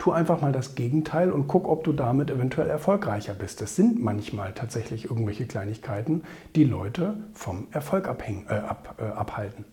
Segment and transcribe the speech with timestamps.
[0.00, 3.60] tu einfach mal das Gegenteil und guck, ob du damit eventuell erfolgreicher bist.
[3.60, 6.22] Das sind manchmal tatsächlich irgendwelche Kleinigkeiten,
[6.56, 9.66] die Leute vom Erfolg abhängen, äh, ab, äh, abhalten.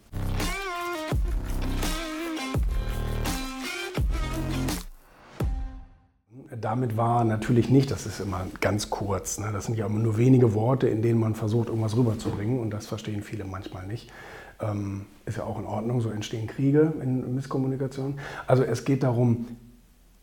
[6.60, 9.52] Damit war natürlich nicht, das ist immer ganz kurz, ne?
[9.54, 12.88] das sind ja immer nur wenige Worte, in denen man versucht, irgendwas rüberzubringen und das
[12.88, 14.12] verstehen viele manchmal nicht.
[14.60, 18.20] Ähm, ist ja auch in Ordnung, so entstehen Kriege in Misskommunikation.
[18.48, 19.46] Also es geht darum,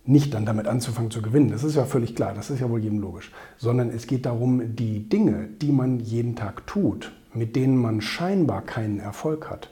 [0.06, 2.82] nicht dann damit anzufangen zu gewinnen, das ist ja völlig klar, das ist ja wohl
[2.82, 7.76] jedem logisch, sondern es geht darum, die Dinge, die man jeden Tag tut, mit denen
[7.76, 9.70] man scheinbar keinen Erfolg hat,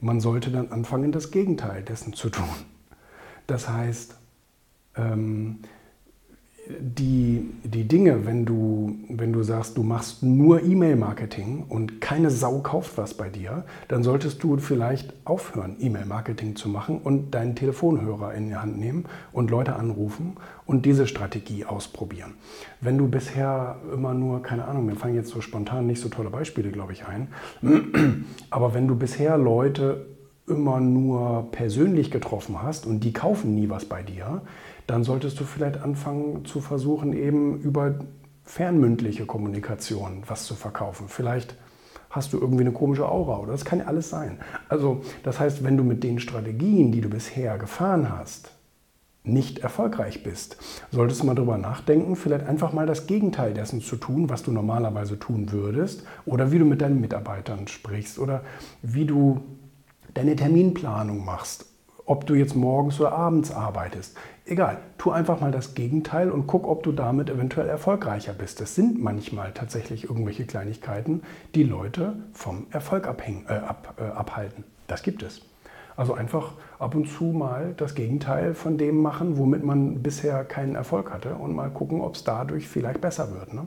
[0.00, 2.44] man sollte dann anfangen, das Gegenteil dessen zu tun.
[3.46, 4.16] Das heißt,
[4.96, 5.60] ähm,
[6.80, 12.58] die, die Dinge, wenn du, wenn du sagst, du machst nur E-Mail-Marketing und keine Sau
[12.58, 18.34] kauft was bei dir, dann solltest du vielleicht aufhören, E-Mail-Marketing zu machen und deinen Telefonhörer
[18.34, 22.34] in die Hand nehmen und Leute anrufen und diese Strategie ausprobieren.
[22.80, 26.30] Wenn du bisher immer nur, keine Ahnung, mir fallen jetzt so spontan nicht so tolle
[26.30, 27.28] Beispiele, glaube ich, ein,
[28.50, 30.15] aber wenn du bisher Leute
[30.48, 34.42] immer nur persönlich getroffen hast und die kaufen nie was bei dir,
[34.86, 37.98] dann solltest du vielleicht anfangen zu versuchen, eben über
[38.44, 41.08] fernmündliche Kommunikation was zu verkaufen.
[41.08, 41.56] Vielleicht
[42.10, 44.38] hast du irgendwie eine komische Aura oder das kann ja alles sein.
[44.68, 48.52] Also das heißt, wenn du mit den Strategien, die du bisher gefahren hast,
[49.24, 50.56] nicht erfolgreich bist,
[50.92, 54.52] solltest du mal darüber nachdenken, vielleicht einfach mal das Gegenteil dessen zu tun, was du
[54.52, 58.42] normalerweise tun würdest, oder wie du mit deinen Mitarbeitern sprichst oder
[58.82, 59.40] wie du
[60.16, 61.66] deine Terminplanung machst
[62.06, 64.16] ob du jetzt morgens oder abends arbeitest.
[64.46, 68.60] Egal, tu einfach mal das Gegenteil und guck, ob du damit eventuell erfolgreicher bist.
[68.60, 71.22] Das sind manchmal tatsächlich irgendwelche Kleinigkeiten,
[71.56, 74.62] die Leute vom Erfolg abhängen, äh, ab, äh, abhalten.
[74.86, 75.42] Das gibt es.
[75.96, 80.76] Also einfach ab und zu mal das Gegenteil von dem machen, womit man bisher keinen
[80.76, 83.52] Erfolg hatte und mal gucken, ob es dadurch vielleicht besser wird.
[83.52, 83.66] Ne?